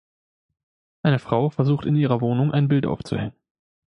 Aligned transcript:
Eine 1.03 1.19
Frau 1.19 1.51
versucht 1.51 1.85
in 1.85 1.95
ihrer 1.95 2.21
Wohnung 2.21 2.51
ein 2.51 2.67
Bild 2.67 2.87
aufzuhängen. 2.87 3.35